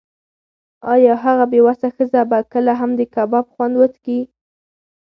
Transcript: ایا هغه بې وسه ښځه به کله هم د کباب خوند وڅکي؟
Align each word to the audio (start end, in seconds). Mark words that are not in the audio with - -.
ایا 0.93 1.13
هغه 1.23 1.45
بې 1.51 1.59
وسه 1.67 1.87
ښځه 1.95 2.21
به 2.29 2.39
کله 2.51 2.73
هم 2.79 2.91
د 2.99 3.01
کباب 3.15 3.45
خوند 3.53 3.73
وڅکي؟ 3.77 4.19